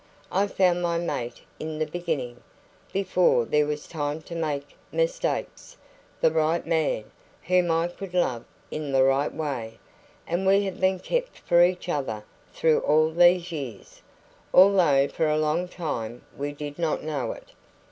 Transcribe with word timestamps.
I 0.31 0.47
found 0.47 0.81
my 0.81 0.97
mate 0.97 1.41
in 1.59 1.77
the 1.77 1.85
beginning, 1.85 2.41
before 2.91 3.45
there 3.45 3.67
was 3.67 3.85
time 3.87 4.23
to 4.23 4.33
make 4.35 4.75
mistakes 4.91 5.77
the 6.21 6.31
right 6.31 6.65
man, 6.65 7.03
whom 7.43 7.69
I 7.69 7.87
could 7.87 8.15
love 8.15 8.43
in 8.71 8.93
the 8.93 9.03
right 9.03 9.31
way 9.31 9.77
and 10.25 10.47
we 10.47 10.63
have 10.63 10.79
been 10.79 10.97
kept 10.97 11.37
for 11.37 11.63
each 11.63 11.87
other 11.87 12.23
through 12.51 12.79
all 12.79 13.11
these 13.11 13.51
years, 13.51 14.01
although 14.51 15.07
for 15.07 15.27
a 15.29 15.37
long 15.37 15.67
time 15.67 16.23
we 16.35 16.51
did 16.51 16.79
not 16.79 17.03
know 17.03 17.33
it. 17.33 17.51